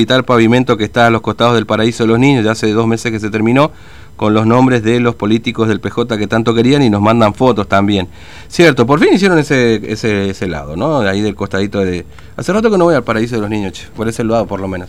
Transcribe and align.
el 0.00 0.22
pavimento 0.22 0.76
que 0.76 0.84
está 0.84 1.08
a 1.08 1.10
los 1.10 1.22
costados 1.22 1.56
del 1.56 1.66
Paraíso 1.66 2.04
de 2.04 2.08
los 2.10 2.20
Niños, 2.20 2.44
ya 2.44 2.52
hace 2.52 2.70
dos 2.70 2.86
meses 2.86 3.10
que 3.10 3.18
se 3.18 3.30
terminó, 3.30 3.72
con 4.14 4.32
los 4.32 4.46
nombres 4.46 4.84
de 4.84 5.00
los 5.00 5.16
políticos 5.16 5.66
del 5.66 5.80
PJ 5.80 6.16
que 6.16 6.28
tanto 6.28 6.54
querían 6.54 6.82
y 6.82 6.88
nos 6.88 7.02
mandan 7.02 7.34
fotos 7.34 7.66
también. 7.66 8.06
Cierto, 8.46 8.86
por 8.86 9.00
fin 9.00 9.08
hicieron 9.14 9.40
ese, 9.40 9.82
ese, 9.90 10.30
ese 10.30 10.46
lado, 10.46 10.76
¿no? 10.76 11.00
Ahí 11.00 11.20
del 11.20 11.34
costadito 11.34 11.80
de... 11.80 12.06
Hace 12.36 12.52
rato 12.52 12.70
que 12.70 12.78
no 12.78 12.84
voy 12.84 12.94
al 12.94 13.02
Paraíso 13.02 13.34
de 13.34 13.40
los 13.40 13.50
Niños, 13.50 13.88
por 13.96 14.06
ese 14.06 14.22
lado 14.22 14.46
por 14.46 14.60
lo 14.60 14.68
menos. 14.68 14.88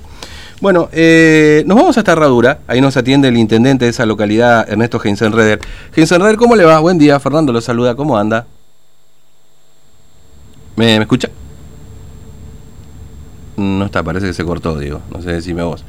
Bueno, 0.62 0.90
eh, 0.92 1.64
nos 1.66 1.78
vamos 1.78 1.98
hasta 1.98 2.12
Herradura, 2.12 2.60
ahí 2.68 2.80
nos 2.80 2.96
atiende 2.96 3.30
el 3.30 3.38
intendente 3.38 3.86
de 3.86 3.92
esa 3.92 4.06
localidad, 4.06 4.70
Ernesto 4.70 5.02
Heinzenreder. 5.04 5.60
Heinzenreder, 5.96 6.36
¿cómo 6.36 6.56
le 6.56 6.66
va? 6.66 6.78
Buen 6.82 7.00
día, 7.00 7.20
Fernando 7.20 7.52
lo 7.52 7.62
saluda, 7.62 7.96
¿cómo 7.96 8.16
anda? 8.16 8.46
¿Me, 10.76 10.98
me 10.98 11.02
escucha? 11.02 11.30
No 13.60 13.86
está, 13.86 14.02
parece 14.04 14.28
que 14.28 14.34
se 14.34 14.44
cortó, 14.46 14.78
digo. 14.80 15.02
No 15.12 15.22
sé, 15.22 15.34
decime 15.34 15.64
vos. 15.64 15.84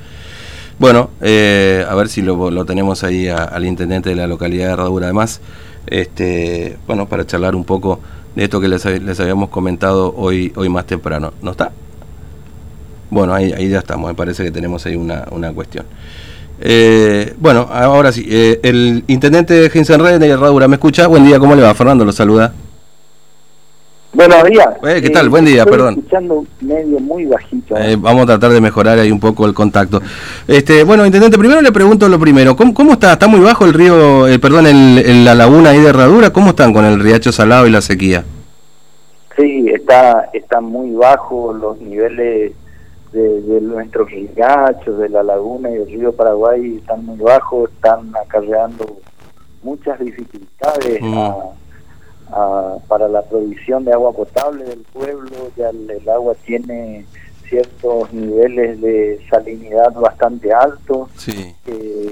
Bueno, 0.78 1.10
eh, 1.20 1.84
a 1.88 1.94
ver 1.94 2.08
si 2.08 2.22
lo, 2.22 2.50
lo 2.50 2.64
tenemos 2.64 3.04
ahí 3.04 3.28
al 3.28 3.64
intendente 3.64 4.10
de 4.10 4.16
la 4.16 4.26
localidad 4.26 4.66
de 4.66 4.72
Herradura. 4.72 5.06
Además, 5.06 5.40
este, 5.86 6.76
bueno, 6.86 7.06
para 7.06 7.26
charlar 7.26 7.54
un 7.54 7.64
poco 7.64 8.00
de 8.34 8.44
esto 8.44 8.60
que 8.60 8.68
les, 8.68 8.84
les 8.84 9.20
habíamos 9.20 9.50
comentado 9.50 10.14
hoy, 10.16 10.52
hoy 10.56 10.68
más 10.68 10.86
temprano. 10.86 11.32
¿No 11.42 11.52
está? 11.52 11.70
Bueno, 13.10 13.34
ahí, 13.34 13.52
ahí 13.52 13.68
ya 13.68 13.78
estamos. 13.78 14.08
Me 14.08 14.14
parece 14.14 14.42
que 14.42 14.50
tenemos 14.50 14.84
ahí 14.86 14.96
una, 14.96 15.26
una 15.30 15.52
cuestión. 15.52 15.84
Eh, 16.60 17.34
bueno, 17.38 17.68
ahora 17.70 18.10
sí. 18.12 18.26
Eh, 18.28 18.60
el 18.62 19.04
intendente 19.06 19.54
de 19.54 19.68
Red 19.68 20.18
de 20.18 20.28
Herradura, 20.28 20.68
¿me 20.68 20.76
escucha? 20.76 21.06
Buen 21.06 21.24
día, 21.24 21.38
¿cómo 21.38 21.54
le 21.54 21.62
va? 21.62 21.74
Fernando 21.74 22.04
lo 22.04 22.12
saluda. 22.12 22.52
Buenos 24.12 24.42
días. 24.44 24.68
Eh, 24.88 25.00
¿Qué 25.00 25.10
tal? 25.10 25.28
Buen 25.28 25.44
día, 25.44 25.58
estoy 25.62 25.72
perdón. 25.72 25.94
escuchando 25.98 26.44
medio 26.60 26.98
muy 26.98 27.26
bajito. 27.26 27.76
Eh, 27.76 27.96
vamos 27.96 28.24
a 28.24 28.26
tratar 28.26 28.50
de 28.50 28.60
mejorar 28.60 28.98
ahí 28.98 29.12
un 29.12 29.20
poco 29.20 29.46
el 29.46 29.54
contacto. 29.54 30.02
Este, 30.48 30.82
bueno, 30.82 31.06
intendente, 31.06 31.38
primero 31.38 31.60
le 31.60 31.70
pregunto 31.70 32.08
lo 32.08 32.18
primero. 32.18 32.56
¿Cómo, 32.56 32.74
cómo 32.74 32.94
está? 32.94 33.12
¿Está 33.12 33.28
muy 33.28 33.38
bajo 33.40 33.64
el 33.64 33.72
río, 33.72 34.26
eh, 34.26 34.38
perdón, 34.40 34.66
el, 34.66 34.98
el- 34.98 35.24
la 35.24 35.34
laguna 35.36 35.70
ahí 35.70 35.78
de 35.78 35.88
Herradura? 35.90 36.32
¿Cómo 36.32 36.50
están 36.50 36.72
con 36.72 36.84
el 36.84 36.98
riacho 37.00 37.30
salado 37.30 37.68
y 37.68 37.70
la 37.70 37.80
sequía? 37.80 38.24
Sí, 39.36 39.66
está, 39.72 40.28
está 40.32 40.60
muy 40.60 40.90
bajo 40.90 41.52
los 41.52 41.80
niveles 41.80 42.52
de, 43.12 43.40
de 43.42 43.60
nuestros 43.60 44.10
rigachos, 44.10 44.98
de 44.98 45.08
la 45.08 45.22
laguna 45.22 45.70
y 45.70 45.74
del 45.74 45.86
río 45.86 46.12
Paraguay 46.12 46.78
están 46.80 47.06
muy 47.06 47.16
bajos, 47.18 47.70
están 47.70 48.10
acarreando 48.24 48.98
muchas 49.62 50.00
dificultades 50.00 51.00
Mm. 51.00 51.16
a- 51.18 51.36
a- 52.32 52.76
para 52.88 53.08
la 53.08 53.22
provisión 53.22 53.84
de 53.84 53.92
agua 53.92 54.12
potable 54.12 54.64
del 54.64 54.80
pueblo, 54.92 55.30
ya 55.56 55.70
el, 55.70 55.90
el 55.90 56.08
agua 56.08 56.34
tiene 56.46 57.04
ciertos 57.48 58.12
niveles 58.12 58.80
de 58.80 59.20
salinidad 59.28 59.92
bastante 59.94 60.52
altos, 60.52 61.08
Sí. 61.16 61.54
eh, 61.66 62.10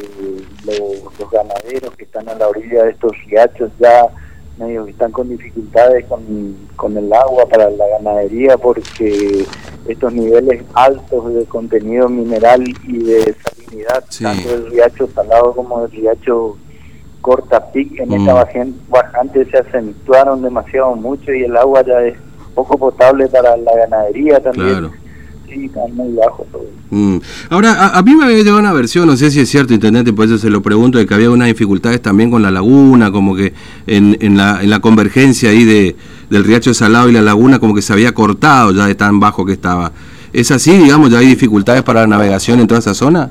lo- 0.66 1.10
los 1.18 1.30
ganaderos 1.30 1.94
que 1.96 2.04
están 2.04 2.28
a 2.28 2.34
la 2.34 2.48
orilla 2.48 2.84
de 2.84 2.90
estos 2.90 3.12
riachos 3.26 3.70
ya 3.78 4.06
medio 4.58 4.84
que 4.86 4.90
están 4.90 5.12
con 5.12 5.28
dificultades 5.28 6.04
con, 6.06 6.56
con 6.74 6.96
el 6.96 7.12
agua 7.12 7.46
para 7.48 7.70
la 7.70 7.86
ganadería 7.86 8.56
porque 8.58 9.44
estos 9.86 10.12
niveles 10.12 10.64
altos 10.74 11.32
de 11.32 11.44
contenido 11.44 12.08
mineral 12.08 12.64
y 12.88 13.04
de 13.04 13.34
salinidad, 13.34 14.04
Sí. 14.08 14.24
tanto 14.24 14.48
del 14.48 14.70
riacho 14.72 15.06
salado 15.14 15.52
como 15.54 15.82
del 15.82 15.92
riacho 15.92 16.56
Cortapic, 17.20 17.98
en 18.00 18.08
Mm. 18.10 18.14
esta 18.14 18.34
bajen- 18.34 18.74
bajante 18.88 19.44
se 19.50 19.58
acentuaron 19.58 20.42
demasiado 20.42 20.94
mucho 20.96 21.32
y 21.32 21.42
el 21.44 21.56
agua 21.56 21.84
ya 21.86 22.00
es 22.02 22.14
poco 22.54 22.76
potable 22.78 23.26
para 23.28 23.56
la 23.56 23.70
ganadería 23.76 24.40
también. 24.40 24.68
Claro. 24.68 24.90
Sí, 25.48 25.64
está 25.64 25.80
muy 25.94 26.12
bajo 26.14 26.46
todo. 26.52 26.66
Mm. 26.90 27.18
Ahora, 27.48 27.72
a, 27.72 27.98
a 27.98 28.02
mí 28.02 28.14
me 28.14 28.24
había 28.24 28.36
llegado 28.36 28.58
una 28.58 28.72
versión, 28.74 29.06
no 29.06 29.16
sé 29.16 29.30
si 29.30 29.40
es 29.40 29.48
cierto, 29.48 29.72
intendente, 29.72 30.12
por 30.12 30.26
eso 30.26 30.36
se 30.36 30.50
lo 30.50 30.60
pregunto, 30.60 30.98
de 30.98 31.06
que 31.06 31.14
había 31.14 31.30
unas 31.30 31.48
dificultades 31.48 32.02
también 32.02 32.30
con 32.30 32.42
la 32.42 32.50
laguna, 32.50 33.10
como 33.10 33.34
que 33.34 33.54
en, 33.86 34.16
en, 34.20 34.36
la, 34.36 34.62
en 34.62 34.68
la 34.68 34.80
convergencia 34.80 35.48
ahí 35.50 35.64
de, 35.64 35.96
del 36.28 36.44
riacho 36.44 36.74
salado 36.74 37.08
y 37.08 37.12
la 37.12 37.22
laguna, 37.22 37.58
como 37.58 37.74
que 37.74 37.80
se 37.82 37.92
había 37.94 38.12
cortado 38.12 38.72
ya 38.72 38.86
de 38.86 38.94
tan 38.94 39.20
bajo 39.20 39.46
que 39.46 39.52
estaba. 39.52 39.92
¿Es 40.34 40.50
así, 40.50 40.76
digamos, 40.76 41.10
ya 41.10 41.18
hay 41.18 41.26
dificultades 41.26 41.82
para 41.82 42.00
la 42.02 42.06
navegación 42.08 42.60
en 42.60 42.66
toda 42.66 42.80
esa 42.80 42.92
zona? 42.92 43.30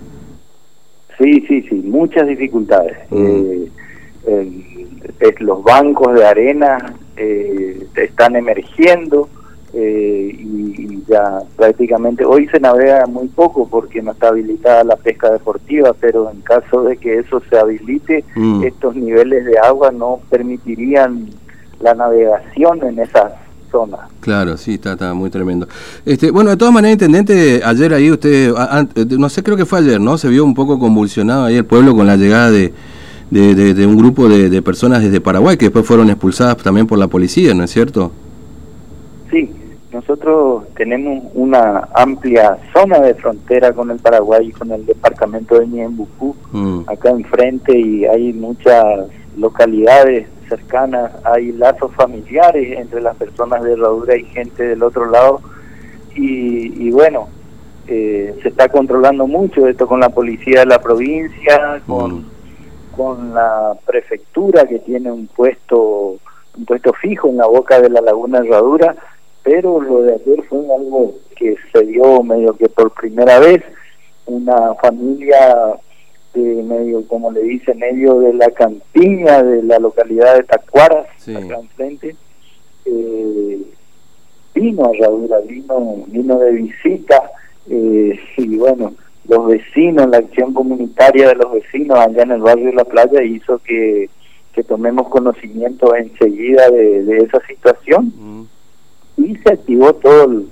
Sí, 1.20 1.44
sí, 1.48 1.62
sí, 1.70 1.76
muchas 1.86 2.28
dificultades. 2.28 2.98
Mm. 3.12 3.26
Eh, 3.26 3.68
es- 4.28 5.42
los 5.42 5.64
bancos 5.64 6.14
de 6.16 6.26
arena 6.26 6.78
eh, 7.16 7.88
están 7.96 8.36
emergiendo 8.36 9.28
eh, 9.74 10.36
y, 10.38 11.04
ya 11.08 11.40
prácticamente 11.56 12.26
hoy 12.26 12.48
se 12.48 12.60
navega 12.60 13.06
muy 13.08 13.28
poco 13.28 13.68
porque 13.68 14.02
no 14.02 14.12
está 14.12 14.30
habilitada 14.30 14.84
la 14.84 14.96
pesca 14.98 15.32
deportiva, 15.32 15.94
pero 16.00 16.30
en 16.32 16.42
caso 16.42 16.84
de 16.84 16.98
que 16.98 17.20
eso 17.20 17.42
se 17.50 17.58
habilite, 17.58 18.24
Mm. 18.36 18.64
estos 18.64 18.96
niveles 18.96 19.46
de 19.46 19.58
agua 19.60 19.92
no 19.92 20.20
permitirían 20.30 21.28
la 21.80 21.94
navegación 21.94 22.84
en 22.86 23.00
esas 23.00 23.34
zonas. 23.72 24.02
Claro, 24.22 24.58
sí, 24.58 24.76
está, 24.76 24.94
está 24.94 25.14
muy 25.14 25.30
tremendo. 25.30 25.68
Este, 26.06 26.32
bueno, 26.32 26.50
de 26.50 26.58
todas 26.58 26.74
maneras, 26.74 26.94
intendente, 26.94 27.62
ayer 27.64 27.94
ahí 27.94 28.12
usted, 28.12 28.54
a- 28.58 28.86
no 29.18 29.30
sé, 29.30 29.44
creo 29.44 29.56
que 29.58 29.66
fue 29.66 29.80
ayer, 29.80 30.00
¿no? 30.02 30.18
Se 30.18 30.28
vio 30.30 30.44
un 30.44 30.54
poco 30.56 30.80
convulsionado 30.80 31.46
ahí 31.46 31.56
el 31.58 31.66
pueblo 31.66 31.96
con 31.96 32.08
la 32.08 32.16
llegada 32.18 32.50
de, 32.52 32.74
de, 33.32 33.56
de- 33.56 33.74
de 33.74 33.86
un 33.86 33.98
grupo 33.98 34.28
de, 34.30 34.50
de 34.50 34.62
personas 34.62 35.02
desde 35.04 35.20
Paraguay 35.22 35.58
que 35.58 35.66
después 35.66 35.86
fueron 35.86 36.10
expulsadas 36.10 36.58
también 36.58 36.88
por 36.88 36.98
la 36.98 37.08
policía, 37.08 37.54
¿no 37.54 37.64
es 37.64 37.72
cierto? 37.72 38.12
Sí, 39.30 39.52
nosotros 39.92 40.64
tenemos 40.76 41.24
una 41.34 41.88
amplia 41.94 42.58
zona 42.74 43.00
de 43.00 43.14
frontera 43.16 43.74
con 43.74 43.92
el 43.92 44.00
Paraguay 44.00 44.48
y 44.48 44.52
con 44.52 44.72
el 44.72 44.86
departamento 44.86 45.60
de 45.60 45.68
Ñembucú, 45.68 46.36
Mm, 46.52 46.80
acá 46.88 47.10
enfrente, 47.10 47.78
y 47.78 48.06
hay 48.06 48.32
muchas 48.34 48.84
localidades 49.38 50.28
cercanas, 50.48 51.12
hay 51.26 51.52
lazos 51.52 51.92
familiares 51.94 52.80
entre 52.80 53.02
las 53.02 53.16
personas 53.18 53.62
de 53.64 53.74
Herradura 53.74 54.16
y 54.18 54.24
gente 54.26 54.64
del 54.64 54.82
otro 54.84 55.10
lado, 55.12 55.42
y, 56.16 56.88
y 56.88 56.92
bueno, 56.92 57.28
eh, 57.88 58.34
se 58.42 58.50
está 58.50 58.68
controlando 58.70 59.28
mucho 59.28 59.68
esto 59.68 59.86
con 59.88 60.00
la 60.00 60.10
policía 60.10 60.62
de 60.62 60.66
la 60.68 60.80
provincia, 60.82 61.82
con, 61.86 62.20
Mm. 62.20 62.24
Con 62.98 63.34
la 63.34 63.78
prefectura 63.86 64.66
que 64.66 64.80
tiene 64.80 65.12
un 65.12 65.28
puesto 65.28 66.18
un 66.58 66.66
puesto 66.66 66.92
fijo 66.94 67.30
en 67.30 67.38
la 67.38 67.46
boca 67.46 67.80
de 67.80 67.90
la 67.90 68.02
laguna 68.02 68.40
Herradura, 68.40 68.96
pero 69.44 69.80
lo 69.80 70.02
de 70.02 70.16
ayer 70.16 70.42
fue 70.50 70.60
algo 70.76 71.14
que 71.36 71.56
se 71.72 71.86
dio 71.86 72.24
medio 72.24 72.58
que 72.58 72.68
por 72.68 72.92
primera 72.92 73.40
vez, 73.40 73.64
una 74.26 74.74
familia 74.76 75.78
de 76.34 76.64
medio, 76.64 77.08
como 77.08 77.32
le 77.32 77.44
dice, 77.44 77.76
medio 77.76 78.20
de 78.20 78.34
la 78.34 78.50
campiña 78.52 79.44
de 79.44 79.62
la 79.64 79.78
localidad 79.78 80.36
de 80.36 80.44
Tacuaras, 80.44 81.08
Sí. 81.18 81.36
acá 81.36 81.60
enfrente, 81.60 82.16
eh, 82.86 83.62
vino 84.56 84.86
a 84.86 84.92
Herradura, 84.96 85.40
vino, 85.42 86.04
vino 86.08 86.40
de 86.40 86.52
visita, 86.54 87.32
eh, 87.70 88.20
y 88.38 88.58
bueno, 88.58 88.94
los 89.30 89.48
vecinos, 89.48 90.10
la 90.10 90.18
acción 90.18 90.54
comunitaria 90.54 91.30
de 91.30 91.36
los 91.36 91.52
vecinos 91.54 91.98
allá 92.00 92.24
en 92.24 92.32
el 92.32 92.42
barrio 92.42 92.68
de 92.68 92.74
La 92.74 92.86
Playa 92.86 93.22
hizo 93.24 93.60
que, 93.60 94.10
que 94.54 94.64
tomemos 94.64 95.08
conocimiento 95.10 95.96
enseguida 95.96 96.70
de, 96.70 97.04
de 97.04 97.18
esa 97.18 97.40
situación 97.48 98.14
mm, 98.18 98.44
y 99.18 99.36
se 99.38 99.50
activó 99.54 99.94
todo 99.94 100.24
el, 100.32 100.48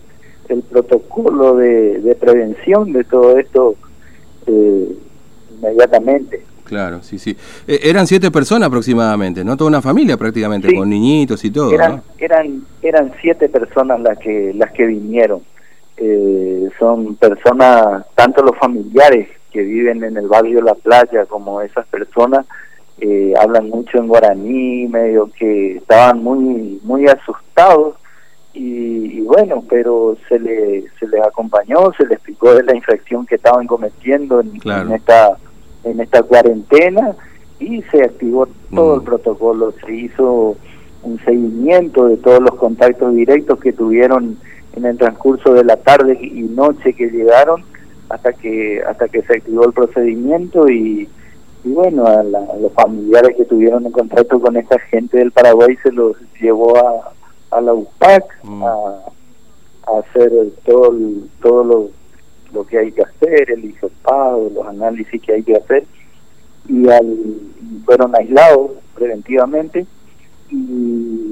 el 0.50 0.62
protocolo 0.63 1.56
de, 1.56 2.00
de 2.00 2.16
prevención 2.16 2.91
de 2.91 3.03
todo 3.06 3.38
esto 3.40 3.75
eh, 4.47 4.90
inmediatamente. 5.57 6.44
claro, 6.66 7.02
sí, 7.02 7.18
sí. 7.18 7.36
Eh, 7.68 7.80
eran 7.84 8.06
siete 8.07 8.30
personas 8.31 8.68
aproximadamente, 8.68 9.44
¿no? 9.44 9.56
Toda 9.56 9.69
una 9.69 9.81
familia 9.81 10.18
prácticamente, 10.18 10.69
Sí. 10.69 10.75
con 10.75 10.90
niñitos 10.90 11.44
y 11.46 11.52
todo, 11.52 11.72
eran 11.72 11.92
¿no? 11.97 12.03
eran 12.19 12.63
eran 12.81 13.12
siete 13.22 13.47
personas 13.50 14.00
las 14.02 14.18
que 14.19 14.53
las 14.53 14.72
que 14.74 14.86
vinieron 14.86 15.42
Eh, 15.97 16.55
son 16.80 17.16
personas 17.16 18.06
tanto 18.16 18.44
los 18.44 18.58
familiares 18.58 19.28
que 19.51 19.62
viven 19.62 20.04
en 20.04 20.18
el 20.18 20.28
barrio 20.28 20.62
La 20.62 20.75
Playa 20.75 21.25
como 21.25 21.62
esas 21.62 21.86
personas 21.88 22.45
eh, 23.00 23.34
hablan 23.39 23.69
mucho 23.69 23.98
en 23.98 24.07
guaraní 24.07 24.88
medio 24.88 25.30
que 25.38 25.78
estaban 25.78 26.24
muy 26.24 26.80
muy 26.84 27.07
asustados 27.07 27.95
y, 28.54 29.18
y 29.18 29.22
bueno 29.22 29.63
pero 29.69 30.16
se 30.30 30.39
le 30.39 30.86
se 31.00 31.07
les 31.07 31.22
acompañó 31.22 31.92
se 31.98 32.04
les 32.04 32.13
explicó 32.13 32.54
de 32.56 32.63
la 32.63 32.75
infracción 32.75 33.25
que 33.25 33.36
estaban 33.36 33.68
cometiendo 33.68 34.39
en, 34.42 34.51
Claro. 34.60 34.88
en 34.89 34.95
esta 34.95 35.38
en 35.84 36.00
esta 36.00 36.24
cuarentena 36.24 37.16
y 37.60 37.81
se 37.84 38.04
activó 38.04 38.48
todo 38.74 38.95
Mm. 38.95 39.00
el 39.00 39.06
protocolo 39.06 39.74
se 39.86 39.94
hizo 39.94 40.56
un 41.04 41.19
seguimiento 41.24 42.07
de 42.07 42.18
todos 42.18 42.42
los 42.42 42.56
contactos 42.56 43.13
directos 43.13 43.60
que 43.60 43.72
tuvieron 43.74 44.38
en 44.75 44.86
el 44.86 44.98
transcurso 44.98 45.54
de 45.54 45.63
la 45.63 45.77
tarde 45.77 46.18
y 46.22 46.42
noche 46.42 46.94
que 46.94 47.07
llegaron 47.10 47.63
hasta 48.10 48.33
que 48.33 48.81
hasta 48.88 49.07
que 49.07 49.22
se 49.24 49.33
activó 49.38 49.66
el 49.66 49.74
procedimiento 49.74 50.68
y, 50.69 51.10
y 51.63 51.69
bueno 51.69 52.06
a, 52.06 52.24
la- 52.24 52.39
a 52.54 52.57
los 52.57 52.72
familiares 52.74 53.36
que 53.38 53.45
tuvieron 53.45 53.86
en 53.86 53.92
contacto 53.92 54.39
con 54.39 54.56
esta 54.57 54.77
gente 54.80 55.18
del 55.18 55.31
Paraguay 55.31 55.75
se 55.81 55.92
los 55.92 56.16
llevó 56.39 56.77
a, 56.77 57.12
a 57.57 57.62
la 57.62 57.74
UPAC 57.74 58.24
Mm. 58.44 58.63
a, 58.63 58.68
a 59.88 60.00
hacer 60.00 60.31
todo 60.66 60.92
el- 60.92 61.30
todo 61.42 61.63
lo 61.63 61.89
lo 62.54 62.66
que 62.66 62.77
hay 62.77 62.92
que 62.92 63.01
hacer, 63.01 63.51
el 63.51 63.66
hisopado, 63.66 64.50
los 64.54 64.66
análisis 64.68 65.22
que 65.22 65.33
hay 65.33 65.44
que 65.44 65.56
hacer, 65.57 65.83
y 66.69 66.88
al, 66.88 67.18
fueron 67.86 68.16
aislados 68.16 68.72
preventivamente 68.95 69.86
y 70.50 71.25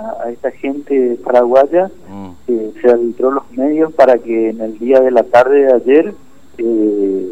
a, 0.00 0.30
esta 0.30 0.50
gente 0.50 1.18
paraguaya 1.24 1.90
mm. 2.08 2.28
eh, 2.48 2.72
se 2.80 2.90
arbitró 2.90 3.30
los 3.30 3.50
medios 3.52 3.92
para 3.92 4.18
que 4.18 4.50
en 4.50 4.60
el 4.60 4.78
día 4.78 5.00
de 5.00 5.10
la 5.10 5.22
tarde 5.22 5.60
de 5.60 5.72
ayer 5.74 6.14
eh, 6.58 7.30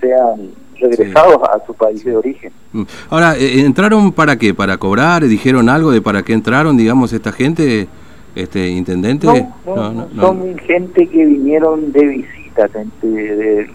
sean 0.00 0.50
regresados 0.80 1.40
a 1.42 1.64
su 1.66 1.74
país 1.74 2.04
de 2.04 2.16
origen. 2.16 2.52
Mm. 2.72 2.82
Ahora, 3.10 3.36
eh, 3.36 3.60
¿entraron 3.60 4.12
para 4.12 4.36
qué? 4.36 4.54
¿Para 4.54 4.76
cobrar? 4.76 5.24
¿Dijeron 5.24 5.68
algo 5.68 5.90
de 5.90 6.00
para 6.00 6.22
qué 6.22 6.32
entraron, 6.32 6.76
digamos, 6.76 7.12
esta 7.12 7.32
gente, 7.32 7.88
este 8.34 8.68
intendente? 8.68 9.26
No, 9.66 10.08
son 10.16 10.58
gente 10.58 11.06
que 11.06 11.24
vinieron 11.24 11.92
de 11.92 12.06
visita, 12.06 12.68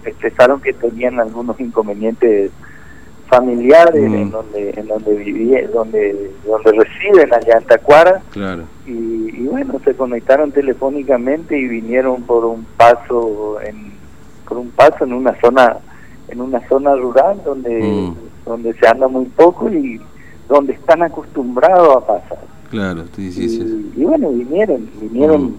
expresaron 0.04 0.60
que 0.60 0.72
tenían 0.72 1.20
algunos 1.20 1.58
inconvenientes 1.60 2.50
familiares 3.28 3.94
en 3.94 4.26
mm. 4.26 4.30
donde 4.30 4.70
en 4.76 4.86
donde 4.86 5.14
vivían, 5.14 5.70
donde 5.72 6.30
donde 6.46 6.72
residen 6.72 7.32
allá 7.32 7.58
en 7.58 7.64
Tacuara 7.64 8.22
claro. 8.30 8.64
y, 8.86 9.44
bueno 9.46 9.80
se 9.84 9.94
conectaron 9.94 10.52
telefónicamente 10.52 11.58
y 11.58 11.68
vinieron 11.68 12.22
por 12.22 12.44
un 12.44 12.64
paso 12.76 13.58
en 13.62 13.92
por 14.48 14.58
un 14.58 14.70
paso 14.70 15.04
en 15.04 15.12
una 15.12 15.38
zona 15.40 15.78
en 16.28 16.40
una 16.40 16.66
zona 16.68 16.94
rural 16.96 17.40
donde 17.44 17.82
mm. 17.82 18.16
donde 18.44 18.74
se 18.74 18.86
anda 18.86 19.08
muy 19.08 19.26
poco 19.26 19.70
y 19.70 20.00
donde 20.48 20.74
están 20.74 21.02
acostumbrados 21.02 21.96
a 21.96 22.06
pasar 22.06 22.38
claro 22.70 23.04
sí, 23.16 23.32
sí, 23.32 23.48
sí. 23.48 23.92
Y, 23.96 24.04
bueno 24.04 24.30
vinieron 24.30 24.88
vinieron 25.00 25.42
mm. 25.44 25.56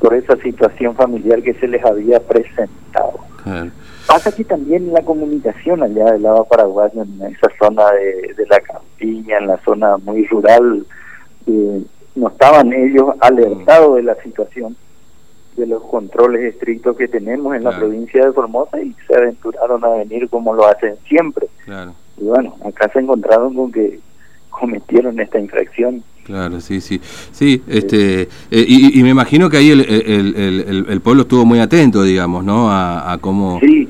por 0.00 0.14
esa 0.14 0.36
situación 0.38 0.94
familiar 0.94 1.42
que 1.42 1.54
se 1.54 1.68
les 1.68 1.84
había 1.84 2.20
presentado 2.20 3.15
claro. 3.46 3.70
Pasa 4.06 4.30
que 4.32 4.44
también 4.44 4.92
la 4.92 5.02
comunicación 5.02 5.82
allá 5.82 6.12
del 6.12 6.22
lado 6.22 6.44
paraguayo, 6.44 7.02
en 7.02 7.22
esa 7.22 7.48
zona 7.58 7.90
de, 7.92 8.46
la 8.48 8.60
campiña, 8.60 9.38
en 9.38 9.48
la 9.48 9.58
zona 9.64 9.96
muy 9.96 10.24
rural, 10.26 10.86
eh, 11.46 11.82
no 12.14 12.28
estaban 12.28 12.72
ellos 12.72 13.14
alertados 13.20 13.96
de 13.96 14.02
la 14.04 14.14
situación, 14.22 14.76
de 15.56 15.66
los 15.66 15.82
controles 15.82 16.54
estrictos 16.54 16.96
que 16.96 17.08
tenemos 17.08 17.56
en 17.56 17.64
la 17.64 17.76
provincia 17.76 18.24
de 18.24 18.32
Formosa 18.32 18.80
y 18.80 18.94
se 19.06 19.16
aventuraron 19.16 19.84
a 19.84 19.88
venir 19.88 20.28
como 20.28 20.54
lo 20.54 20.66
hacen 20.66 20.96
siempre. 21.08 21.48
Y 22.18 22.24
bueno, 22.24 22.56
acá 22.64 22.88
se 22.92 23.00
encontraron 23.00 23.54
con 23.54 23.72
que 23.72 23.98
cometieron 24.50 25.18
esta 25.18 25.38
infracción. 25.38 26.04
Claro, 26.26 26.60
sí, 26.60 26.80
sí. 26.80 27.00
Sí, 27.30 27.62
este, 27.68 28.22
eh, 28.50 28.64
y, 28.66 29.02
me 29.04 29.10
imagino 29.10 29.48
que 29.48 29.58
ahí 29.58 29.70
el, 29.70 29.80
el, 29.80 30.86
el, 30.88 31.00
pueblo 31.00 31.22
estuvo 31.22 31.44
muy 31.44 31.60
atento, 31.60 32.02
digamos, 32.02 32.44
¿no? 32.44 32.70
A, 32.70 33.12
a 33.12 33.18
cómo... 33.18 33.60
Sí, 33.60 33.88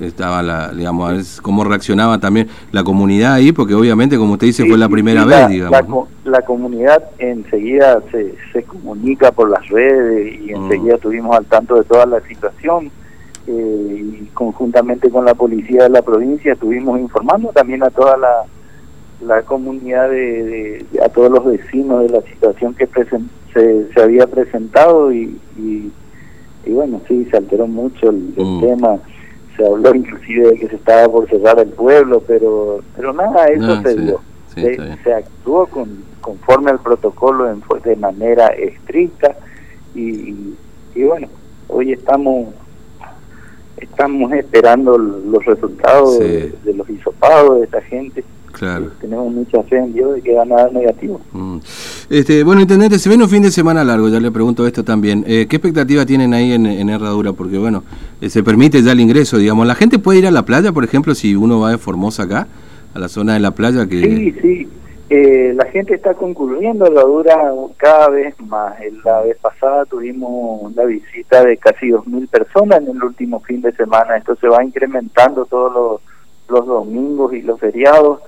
estaba 0.00 0.42
la, 0.42 0.70
digamos, 0.72 1.40
cómo 1.40 1.64
reaccionaba 1.64 2.18
también 2.18 2.48
la 2.72 2.84
comunidad 2.84 3.34
ahí, 3.34 3.52
porque 3.52 3.74
obviamente, 3.74 4.16
como 4.16 4.34
usted 4.34 4.48
dice, 4.48 4.66
fue 4.66 4.78
la 4.78 4.88
primera 4.88 5.24
vez, 5.24 5.48
digamos. 5.48 6.08
La, 6.24 6.42
comunidad 6.42 7.02
enseguida 7.18 8.00
se, 8.10 8.34
se 8.52 8.62
comunica 8.62 9.32
por 9.32 9.50
las 9.50 9.66
redes 9.68 10.40
y 10.42 10.52
mm. 10.52 10.56
enseguida 10.56 10.98
tuvimos 10.98 11.36
al 11.36 11.46
tanto 11.46 11.76
de 11.76 11.84
toda 11.84 12.06
la 12.06 12.20
situación. 12.20 12.90
Eh, 13.46 14.20
y 14.20 14.26
conjuntamente 14.34 15.08
con 15.08 15.24
la 15.24 15.32
policía 15.32 15.84
de 15.84 15.88
la 15.88 16.02
provincia 16.02 16.52
estuvimos 16.52 17.00
informando 17.00 17.48
también 17.48 17.82
a 17.82 17.88
toda 17.88 18.18
la, 18.18 18.44
la 19.20 19.42
comunidad, 19.42 20.10
de, 20.10 20.84
a 21.02 21.08
todos 21.08 21.30
los 21.30 21.44
vecinos 21.44 22.02
de 22.02 22.10
la 22.10 22.22
situación 22.22 22.74
que 22.74 22.86
se, 23.52 23.92
se 23.92 24.02
había 24.02 24.26
presentado 24.26 25.12
y, 25.12 25.38
y, 25.56 25.90
bueno, 26.70 27.00
sí, 27.08 27.26
se 27.30 27.36
alteró 27.36 27.66
mucho 27.66 28.10
el, 28.10 28.34
mm. 28.36 28.60
tema 28.60 28.98
se 29.56 29.66
habló 29.66 29.92
inclusive 29.92 30.50
de 30.50 30.58
que 30.58 30.68
se 30.68 30.76
estaba 30.76 31.08
por 31.08 31.28
cerrar 31.28 31.58
el 31.58 31.70
pueblo, 31.70 32.22
pero 32.26 32.80
pero 32.94 33.12
nada, 33.12 33.46
eso 33.46 33.82
se 33.82 33.96
dio. 33.96 34.20
se, 34.54 35.12
actuó 35.12 35.66
con, 35.66 36.04
conforme 36.20 36.70
al 36.70 36.78
protocolo 36.78 37.50
en, 37.50 37.60
de 37.82 37.96
manera 37.96 38.48
estricta 38.48 39.34
y, 39.96 40.54
y, 40.94 41.02
bueno, 41.02 41.26
hoy 41.66 41.92
estamos 41.92 42.54
estamos 43.78 44.32
esperando 44.32 44.96
los 44.96 45.44
resultados 45.44 46.18
de, 46.20 46.54
de, 46.64 46.74
los 46.74 46.88
hisopados 46.88 47.58
de 47.58 47.64
esta 47.64 47.80
gente. 47.82 48.24
Claro. 48.58 48.90
tenemos 49.00 49.32
mucha 49.32 49.62
fe 49.64 49.78
en 49.78 49.92
Dios 49.92 50.16
de 50.16 50.22
que 50.22 50.34
va 50.34 50.42
a 50.42 50.46
dar 50.46 50.72
negativo. 50.72 51.20
Mm. 51.32 51.58
Este, 52.10 52.42
bueno, 52.42 52.60
Intendente, 52.60 52.98
se 52.98 53.08
ven 53.08 53.22
un 53.22 53.28
fin 53.28 53.42
de 53.42 53.50
semana 53.50 53.84
largo, 53.84 54.08
ya 54.08 54.18
le 54.18 54.32
pregunto 54.32 54.66
esto 54.66 54.82
también. 54.82 55.24
Eh, 55.26 55.46
¿Qué 55.48 55.56
expectativa 55.56 56.04
tienen 56.04 56.34
ahí 56.34 56.52
en, 56.52 56.88
Herradura? 56.88 57.32
Porque, 57.32 57.58
bueno, 57.58 57.84
eh, 58.20 58.28
se 58.28 58.42
permite 58.42 58.82
ya 58.82 58.92
el 58.92 59.00
ingreso, 59.00 59.38
digamos. 59.38 59.66
¿La 59.66 59.74
gente 59.74 59.98
puede 59.98 60.18
ir 60.18 60.26
a 60.26 60.30
la 60.30 60.44
playa, 60.44 60.72
por 60.72 60.84
ejemplo, 60.84 61.14
si 61.14 61.36
uno 61.36 61.60
va 61.60 61.70
de 61.70 61.78
Formosa 61.78 62.24
acá, 62.24 62.48
a 62.94 62.98
la 62.98 63.08
zona 63.08 63.34
de 63.34 63.40
la 63.40 63.52
playa? 63.52 63.86
que 63.86 64.00
Sí, 64.00 64.34
sí. 64.42 64.68
Eh, 65.10 65.54
la 65.54 65.64
gente 65.66 65.94
está 65.94 66.12
concluyendo 66.14 66.86
Herradura 66.86 67.36
cada 67.76 68.10
vez 68.10 68.34
más. 68.40 68.74
La 69.04 69.22
vez 69.22 69.38
pasada 69.38 69.86
tuvimos 69.86 70.74
la 70.74 70.84
visita 70.84 71.44
de 71.44 71.56
casi 71.56 71.86
2.000 71.88 72.28
personas 72.28 72.82
en 72.82 72.88
el 72.88 73.02
último 73.02 73.40
fin 73.40 73.62
de 73.62 73.72
semana. 73.72 74.16
Esto 74.16 74.36
se 74.36 74.48
va 74.48 74.62
incrementando 74.62 75.46
todos 75.46 75.72
los, 75.72 76.00
los 76.50 76.66
domingos 76.66 77.32
y 77.32 77.40
los 77.40 77.58
feriados 77.58 78.20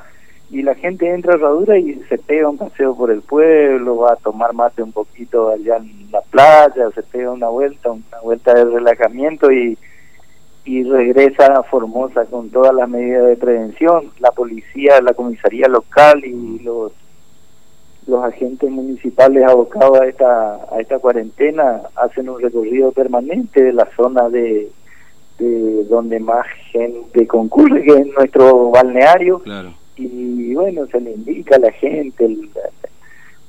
y 0.51 0.63
la 0.63 0.75
gente 0.75 1.09
entra 1.09 1.35
a 1.35 1.37
Herradura 1.37 1.79
y 1.79 1.95
se 2.09 2.19
pega 2.19 2.49
un 2.49 2.59
paseo 2.59 2.97
por 2.97 3.13
el 3.13 3.23
pueblo, 3.23 3.99
va 3.99 4.15
a 4.15 4.17
tomar 4.17 4.53
mate 4.53 4.83
un 4.83 4.91
poquito 4.91 5.49
allá 5.49 5.77
en 5.77 6.11
la 6.11 6.21
playa, 6.23 6.91
se 6.93 7.05
pega 7.05 7.31
una 7.31 7.49
vuelta, 7.49 7.93
una 7.93 8.21
vuelta 8.23 8.53
de 8.55 8.65
relajamiento 8.65 9.53
y, 9.53 9.79
y 10.65 10.83
regresa 10.83 11.47
a 11.55 11.63
Formosa 11.63 12.25
con 12.25 12.51
todas 12.51 12.75
las 12.75 12.89
medidas 12.89 13.29
de 13.29 13.37
prevención. 13.37 14.11
La 14.19 14.33
policía, 14.33 15.01
la 15.01 15.15
comisaría 15.15 15.69
local 15.69 16.25
y 16.25 16.59
los 16.61 16.93
los 18.07 18.25
agentes 18.25 18.69
municipales 18.69 19.45
abocados 19.45 20.01
a 20.01 20.07
esta 20.07 20.55
a 20.55 20.81
esta 20.81 20.99
cuarentena 20.99 21.83
hacen 21.95 22.29
un 22.29 22.41
recorrido 22.41 22.91
permanente 22.91 23.63
de 23.63 23.73
la 23.73 23.87
zona 23.95 24.29
de, 24.31 24.69
de 25.39 25.85
donde 25.85 26.19
más 26.19 26.47
gente 26.73 27.27
concurre, 27.29 27.85
que 27.85 27.93
es 27.93 28.07
nuestro 28.17 28.71
balneario. 28.71 29.39
Claro 29.41 29.80
y 30.05 30.55
bueno, 30.55 30.87
se 30.87 31.01
le 31.01 31.13
indica 31.13 31.57
a 31.57 31.61
la 31.61 31.73
gente 31.73 32.25
el, 32.25 32.49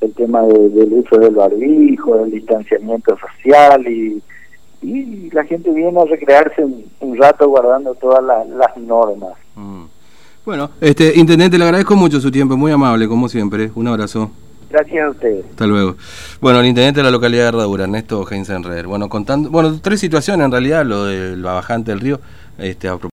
el 0.01 0.13
tema 0.13 0.41
del 0.41 0.93
uso 0.93 1.17
del 1.17 1.35
barbijo, 1.35 2.17
del 2.17 2.31
distanciamiento 2.31 3.15
social 3.17 3.87
y, 3.87 4.21
y 4.81 5.29
la 5.31 5.43
gente 5.45 5.71
viene 5.71 5.99
a 5.99 6.05
recrearse 6.05 6.63
un, 6.65 7.17
rato 7.17 7.47
guardando 7.47 7.93
todas 7.95 8.23
las 8.23 8.77
normas. 8.77 9.33
Mm. 9.55 9.83
Bueno, 10.43 10.71
este 10.81 11.13
intendente, 11.15 11.57
le 11.57 11.65
agradezco 11.65 11.95
mucho 11.95 12.19
su 12.19 12.31
tiempo, 12.31 12.57
muy 12.57 12.71
amable, 12.71 13.07
como 13.07 13.29
siempre. 13.29 13.69
Un 13.75 13.87
abrazo. 13.87 14.31
Gracias 14.71 15.05
a 15.05 15.09
ustedes. 15.11 15.45
Hasta 15.51 15.67
luego. 15.67 15.95
Bueno, 16.39 16.61
el 16.61 16.65
intendente 16.65 17.01
de 17.01 17.03
la 17.03 17.11
localidad 17.11 17.43
de 17.43 17.49
Herradura, 17.49 17.83
Ernesto 17.83 18.25
Heinzenreder. 18.27 18.87
Bueno, 18.87 19.07
contando, 19.07 19.51
bueno, 19.51 19.79
tres 19.81 19.99
situaciones 19.99 20.45
en 20.45 20.51
realidad, 20.51 20.83
lo 20.83 21.05
del 21.05 21.43
bajante 21.43 21.91
del 21.91 21.99
río, 21.99 22.19
este, 22.57 22.87
a 22.87 22.95